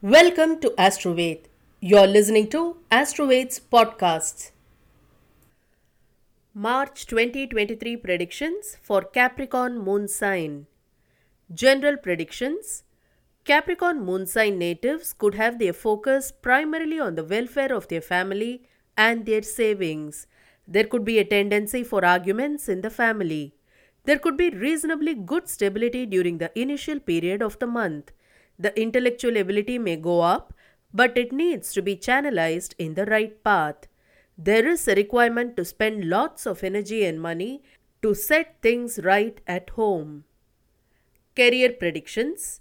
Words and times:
Welcome 0.00 0.60
to 0.60 0.72
Astroved. 0.78 1.48
You're 1.80 2.06
listening 2.06 2.50
to 2.50 2.76
Astroved's 2.88 3.58
podcasts. 3.58 4.52
March 6.54 7.04
2023 7.06 7.96
predictions 7.96 8.76
for 8.80 9.02
Capricorn 9.02 9.76
moon 9.80 10.06
sign. 10.06 10.68
General 11.52 11.96
predictions 11.96 12.84
Capricorn 13.44 14.04
moon 14.04 14.26
sign 14.26 14.56
natives 14.56 15.12
could 15.12 15.34
have 15.34 15.58
their 15.58 15.72
focus 15.72 16.30
primarily 16.30 17.00
on 17.00 17.16
the 17.16 17.24
welfare 17.24 17.74
of 17.74 17.88
their 17.88 18.00
family 18.00 18.62
and 18.96 19.26
their 19.26 19.42
savings. 19.42 20.28
There 20.68 20.84
could 20.84 21.04
be 21.04 21.18
a 21.18 21.24
tendency 21.24 21.82
for 21.82 22.04
arguments 22.04 22.68
in 22.68 22.82
the 22.82 22.90
family. 22.90 23.56
There 24.04 24.20
could 24.20 24.36
be 24.36 24.50
reasonably 24.50 25.14
good 25.14 25.48
stability 25.48 26.06
during 26.06 26.38
the 26.38 26.56
initial 26.56 27.00
period 27.00 27.42
of 27.42 27.58
the 27.58 27.66
month. 27.66 28.12
The 28.58 28.78
intellectual 28.80 29.36
ability 29.36 29.78
may 29.78 29.96
go 29.96 30.20
up, 30.20 30.52
but 30.92 31.16
it 31.16 31.32
needs 31.32 31.72
to 31.74 31.82
be 31.82 31.96
channelized 31.96 32.74
in 32.78 32.94
the 32.94 33.06
right 33.06 33.42
path. 33.44 33.86
There 34.36 34.66
is 34.66 34.86
a 34.88 34.94
requirement 34.94 35.56
to 35.56 35.64
spend 35.64 36.08
lots 36.08 36.46
of 36.46 36.64
energy 36.64 37.04
and 37.04 37.20
money 37.20 37.62
to 38.02 38.14
set 38.14 38.56
things 38.62 39.00
right 39.02 39.40
at 39.46 39.70
home. 39.70 40.24
Career 41.36 41.72
predictions 41.72 42.60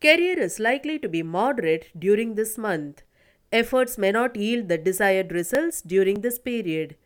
Career 0.00 0.38
is 0.38 0.60
likely 0.60 0.98
to 1.00 1.08
be 1.08 1.22
moderate 1.24 1.90
during 1.98 2.34
this 2.36 2.56
month. 2.56 3.02
Efforts 3.50 3.98
may 3.98 4.12
not 4.12 4.36
yield 4.36 4.68
the 4.68 4.78
desired 4.78 5.32
results 5.32 5.82
during 5.82 6.20
this 6.20 6.38
period. 6.38 6.96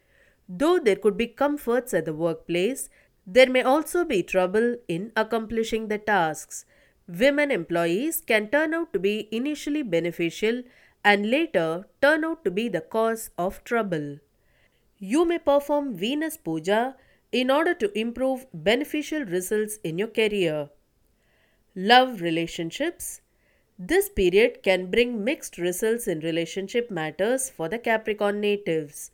Though 0.49 0.79
there 0.79 0.97
could 0.97 1.17
be 1.17 1.29
comforts 1.29 1.95
at 1.95 2.05
the 2.05 2.13
workplace, 2.13 2.91
there 3.27 3.49
may 3.49 3.63
also 3.63 4.05
be 4.05 4.23
trouble 4.23 4.77
in 4.89 5.13
accomplishing 5.17 5.89
the 5.89 5.99
tasks. 5.99 6.67
Women 7.09 7.51
employees 7.51 8.23
can 8.25 8.49
turn 8.49 8.75
out 8.75 8.93
to 8.93 8.99
be 8.99 9.29
initially 9.33 9.83
beneficial 9.83 10.63
and 11.05 11.31
later 11.31 11.87
turn 12.01 12.25
out 12.25 12.45
to 12.45 12.51
be 12.51 12.69
the 12.69 12.81
cause 12.81 13.31
of 13.37 13.65
trouble. 13.65 14.19
You 14.99 15.25
may 15.25 15.39
perform 15.39 15.95
Venus 15.97 16.37
Puja 16.37 16.97
in 17.33 17.51
order 17.51 17.75
to 17.75 17.99
improve 17.99 18.47
beneficial 18.55 19.25
results 19.25 19.79
in 19.83 19.99
your 19.99 20.09
career. 20.09 20.69
Love 21.75 22.21
relationships. 22.21 23.21
This 23.79 24.09
period 24.09 24.63
can 24.63 24.91
bring 24.91 25.25
mixed 25.25 25.59
results 25.59 26.07
in 26.07 26.21
relationship 26.21 26.91
matters 26.91 27.51
for 27.51 27.69
the 27.69 27.79
Capricorn 27.79 28.41
natives. 28.41 29.11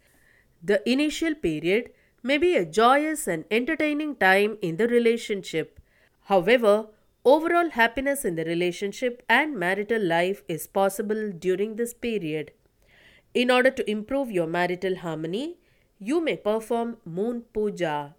The 0.63 0.87
initial 0.91 1.35
period 1.35 1.91
may 2.23 2.37
be 2.37 2.57
a 2.57 2.67
joyous 2.67 3.27
and 3.27 3.45
entertaining 3.51 4.17
time 4.17 4.59
in 4.61 4.77
the 4.77 4.89
relationship. 4.89 5.81
However, 6.25 6.89
overall 7.31 7.71
happiness 7.77 8.25
in 8.25 8.37
the 8.37 8.45
relationship 8.45 9.23
and 9.29 9.59
marital 9.63 10.03
life 10.03 10.43
is 10.49 10.67
possible 10.67 11.31
during 11.47 11.77
this 11.77 11.93
period. 11.93 12.53
In 13.35 13.51
order 13.51 13.71
to 13.71 13.91
improve 13.91 14.31
your 14.31 14.47
marital 14.47 14.97
harmony, 14.97 15.59
you 15.99 16.23
may 16.23 16.37
perform 16.37 16.97
Moon 17.05 17.43
Puja. 17.53 18.15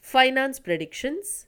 Finance 0.00 0.60
predictions 0.60 1.46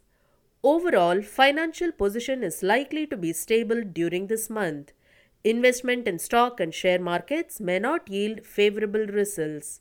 Overall, 0.65 1.21
financial 1.23 1.93
position 1.93 2.43
is 2.43 2.63
likely 2.63 3.07
to 3.09 3.17
be 3.17 3.33
stable 3.35 3.83
during 3.83 4.29
this 4.29 4.49
month. 4.49 4.93
Investment 5.45 6.07
in 6.09 6.19
stock 6.19 6.61
and 6.61 6.73
share 6.73 7.01
markets 7.01 7.61
may 7.61 7.79
not 7.79 8.09
yield 8.09 8.47
favorable 8.47 9.07
results. 9.07 9.81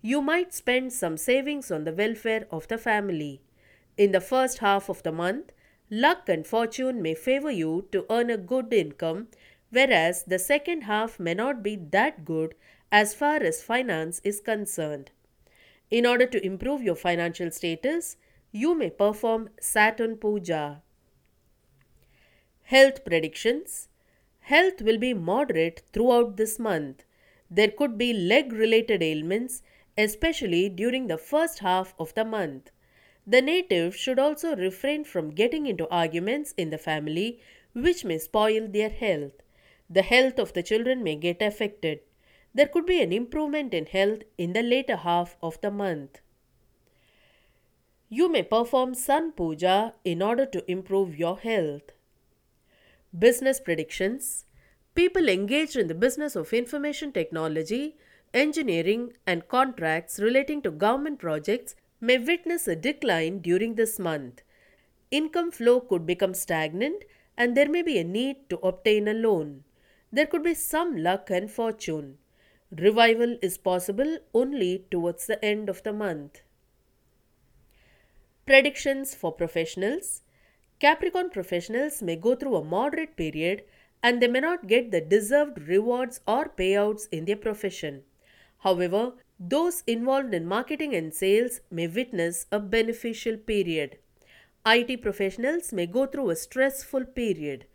You 0.00 0.22
might 0.22 0.54
spend 0.54 0.92
some 0.94 1.16
savings 1.16 1.70
on 1.70 1.84
the 1.84 1.92
welfare 1.92 2.46
of 2.50 2.68
the 2.68 2.78
family. 2.78 3.42
In 3.98 4.12
the 4.12 4.20
first 4.20 4.58
half 4.58 4.88
of 4.88 5.02
the 5.02 5.12
month, 5.12 5.50
luck 5.90 6.28
and 6.28 6.46
fortune 6.46 7.02
may 7.02 7.14
favor 7.14 7.50
you 7.50 7.86
to 7.92 8.06
earn 8.08 8.30
a 8.30 8.36
good 8.36 8.72
income, 8.72 9.28
whereas 9.70 10.24
the 10.24 10.38
second 10.38 10.82
half 10.82 11.18
may 11.18 11.34
not 11.34 11.62
be 11.62 11.76
that 11.76 12.24
good 12.24 12.54
as 12.92 13.14
far 13.14 13.42
as 13.42 13.62
finance 13.62 14.20
is 14.24 14.40
concerned. 14.40 15.10
In 15.90 16.06
order 16.06 16.26
to 16.26 16.44
improve 16.44 16.82
your 16.82 16.94
financial 16.94 17.50
status, 17.50 18.16
you 18.52 18.74
may 18.74 18.90
perform 18.90 19.50
Saturn 19.60 20.16
Puja. 20.16 20.82
Health 22.62 23.04
predictions 23.04 23.88
Health 24.40 24.82
will 24.82 24.98
be 24.98 25.14
moderate 25.14 25.82
throughout 25.92 26.36
this 26.36 26.58
month. 26.58 27.04
There 27.50 27.70
could 27.70 27.98
be 27.98 28.12
leg 28.12 28.52
related 28.52 29.02
ailments, 29.02 29.62
especially 29.96 30.68
during 30.68 31.06
the 31.06 31.18
first 31.18 31.60
half 31.60 31.94
of 31.98 32.14
the 32.14 32.24
month. 32.24 32.70
The 33.26 33.42
native 33.42 33.96
should 33.96 34.18
also 34.18 34.56
refrain 34.56 35.04
from 35.04 35.30
getting 35.30 35.66
into 35.66 35.88
arguments 35.88 36.54
in 36.56 36.70
the 36.70 36.78
family, 36.78 37.40
which 37.74 38.04
may 38.04 38.18
spoil 38.18 38.66
their 38.68 38.88
health. 38.88 39.32
The 39.88 40.02
health 40.02 40.38
of 40.38 40.52
the 40.52 40.62
children 40.62 41.02
may 41.02 41.16
get 41.16 41.42
affected. 41.42 42.00
There 42.54 42.66
could 42.66 42.86
be 42.86 43.00
an 43.00 43.12
improvement 43.12 43.74
in 43.74 43.86
health 43.86 44.22
in 44.36 44.52
the 44.52 44.62
later 44.62 44.96
half 44.96 45.36
of 45.42 45.60
the 45.60 45.70
month. 45.70 46.20
You 48.08 48.28
may 48.28 48.42
perform 48.42 48.94
Sun 48.94 49.32
Puja 49.32 49.94
in 50.04 50.20
order 50.20 50.46
to 50.46 50.68
improve 50.70 51.16
your 51.16 51.38
health. 51.38 51.92
Business 53.16 53.60
predictions 53.60 54.46
People 54.94 55.28
engaged 55.28 55.76
in 55.76 55.86
the 55.86 55.94
business 55.94 56.34
of 56.34 56.52
information 56.52 57.12
technology, 57.12 57.96
engineering, 58.34 59.12
and 59.26 59.46
contracts 59.46 60.18
relating 60.18 60.60
to 60.62 60.70
government 60.70 61.20
projects 61.20 61.76
may 62.00 62.18
witness 62.18 62.66
a 62.66 62.76
decline 62.76 63.38
during 63.40 63.74
this 63.74 63.98
month. 63.98 64.42
Income 65.10 65.50
flow 65.52 65.80
could 65.80 66.06
become 66.06 66.34
stagnant 66.34 67.04
and 67.36 67.56
there 67.56 67.68
may 67.68 67.82
be 67.82 67.98
a 67.98 68.04
need 68.04 68.48
to 68.48 68.58
obtain 68.58 69.08
a 69.08 69.14
loan. 69.14 69.64
There 70.12 70.26
could 70.26 70.42
be 70.42 70.54
some 70.54 70.96
luck 70.96 71.30
and 71.30 71.50
fortune. 71.50 72.18
Revival 72.70 73.36
is 73.42 73.58
possible 73.58 74.18
only 74.32 74.86
towards 74.90 75.26
the 75.26 75.44
end 75.44 75.68
of 75.68 75.82
the 75.82 75.92
month. 75.92 76.40
Predictions 78.46 79.14
for 79.14 79.32
professionals 79.32 80.22
Capricorn 80.80 81.28
professionals 81.28 82.00
may 82.00 82.16
go 82.16 82.34
through 82.34 82.56
a 82.56 82.64
moderate 82.64 83.14
period 83.16 83.64
and 84.02 84.22
they 84.22 84.28
may 84.28 84.40
not 84.40 84.66
get 84.66 84.90
the 84.90 85.00
deserved 85.00 85.68
rewards 85.68 86.20
or 86.26 86.48
payouts 86.48 87.06
in 87.12 87.26
their 87.26 87.36
profession. 87.36 88.02
However, 88.60 89.14
those 89.38 89.82
involved 89.86 90.34
in 90.34 90.46
marketing 90.46 90.94
and 90.94 91.14
sales 91.14 91.60
may 91.70 91.86
witness 91.86 92.46
a 92.52 92.60
beneficial 92.60 93.36
period. 93.36 93.98
IT 94.66 95.00
professionals 95.00 95.72
may 95.72 95.86
go 95.86 96.06
through 96.06 96.30
a 96.30 96.36
stressful 96.36 97.06
period. 97.06 97.66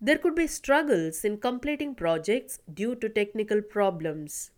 There 0.00 0.16
could 0.16 0.34
be 0.34 0.46
struggles 0.46 1.24
in 1.24 1.38
completing 1.38 1.94
projects 1.94 2.58
due 2.72 2.94
to 2.96 3.08
technical 3.10 3.60
problems. 3.60 4.50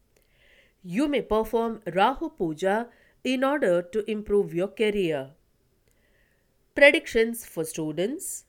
You 0.85 1.09
may 1.09 1.23
perform 1.23 1.83
Rahu 1.93 2.31
Puja 2.31 2.89
in 3.25 3.43
order 3.43 3.83
to 3.83 4.09
improve 4.11 4.55
your 4.55 4.69
career. 4.69 5.31
Predictions 6.77 7.45
for 7.45 7.65
students 7.65 8.45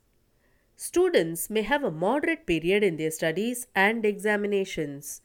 Students 0.76 1.50
may 1.50 1.62
have 1.62 1.84
a 1.84 1.92
moderate 1.92 2.46
period 2.46 2.84
in 2.84 2.98
their 2.98 3.12
studies 3.12 3.68
and 3.76 4.06
examinations. 4.06 5.22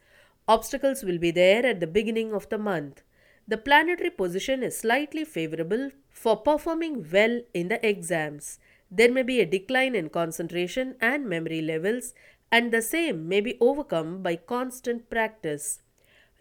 Obstacles 0.49 1.03
will 1.03 1.19
be 1.19 1.31
there 1.31 1.65
at 1.67 1.79
the 1.79 1.87
beginning 1.87 2.33
of 2.33 2.49
the 2.49 2.57
month. 2.57 3.03
The 3.47 3.59
planetary 3.59 4.11
position 4.11 4.63
is 4.63 4.79
slightly 4.79 5.25
favorable 5.25 5.91
for 6.11 6.39
performing 6.39 7.07
well 7.13 7.43
in 7.53 7.69
the 7.69 7.87
exams. 7.87 8.59
There 8.91 9.13
may 9.13 9.23
be 9.23 9.41
a 9.41 9.47
decline 9.47 9.95
in 9.95 10.09
concentration 10.09 10.97
and 11.03 11.29
memory 11.29 11.61
levels, 11.61 12.15
and 12.51 12.73
the 12.73 12.81
same 12.81 13.29
may 13.29 13.43
be 13.43 13.59
overcome 13.61 14.23
by 14.23 14.37
constant 14.37 15.11
practice. 15.11 15.83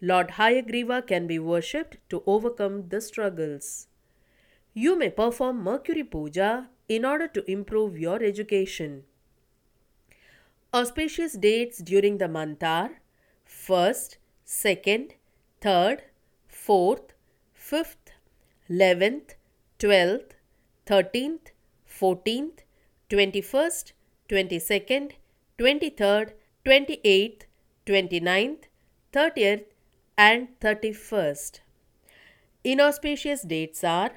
Lord 0.00 0.28
Hayagriva 0.38 1.06
can 1.06 1.26
be 1.26 1.38
worshipped 1.38 1.98
to 2.08 2.22
overcome 2.26 2.88
the 2.88 3.02
struggles. 3.02 3.88
You 4.72 4.98
may 4.98 5.10
perform 5.10 5.62
Mercury 5.62 6.04
Puja 6.04 6.70
in 6.88 7.04
order 7.04 7.28
to 7.28 7.50
improve 7.50 7.98
your 7.98 8.22
education. 8.22 9.04
Auspicious 10.72 11.34
dates 11.34 11.78
during 11.78 12.18
the 12.18 12.28
month 12.28 12.62
are 12.62 13.00
1st, 13.68 14.16
2nd, 14.46 15.10
3rd, 15.60 16.00
4th, 16.66 17.08
5th, 17.70 18.12
11th, 18.70 19.34
12th, 19.78 20.30
13th, 20.86 21.50
14th, 22.00 22.60
21st, 23.10 23.92
22nd, 24.30 25.12
23rd, 25.58 26.32
28th, 26.64 27.42
29th, 27.84 28.62
30th, 29.12 29.64
and 30.16 30.48
31st. 30.60 31.60
Inauspicious 32.64 33.42
dates 33.42 33.84
are 33.84 34.12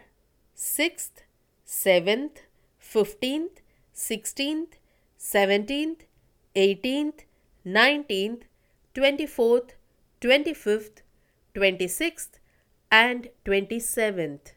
6th, 0.56 1.26
7th, 1.68 2.38
15th, 2.82 3.58
16th, 3.94 4.74
17th, 5.20 6.02
18th, 6.56 7.20
19th, 7.66 8.44
24th, 8.96 9.72
25th, 10.22 11.02
26th, 11.56 12.30
and 12.92 13.30
27th. 13.46 14.54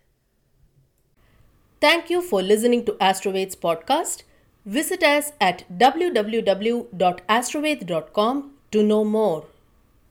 Thank 1.80 2.10
you 2.10 2.20
for 2.22 2.42
listening 2.42 2.84
to 2.86 2.96
Astroved's 3.00 3.56
podcast. 3.56 4.22
Visit 4.64 5.02
us 5.02 5.32
at 5.40 5.64
www.astroved.com 5.78 8.50
to 8.72 8.82
know 8.82 9.04
more. 9.04 9.44